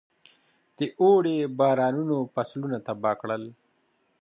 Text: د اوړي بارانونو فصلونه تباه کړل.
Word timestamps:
د 0.77 0.79
اوړي 1.01 1.37
بارانونو 1.59 2.17
فصلونه 2.33 2.77
تباه 2.87 3.13
کړل. 3.21 3.43